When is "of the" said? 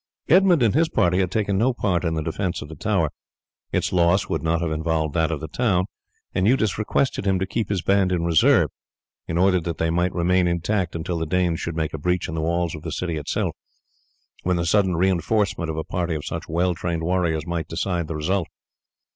2.63-2.75, 5.29-5.47, 12.73-12.91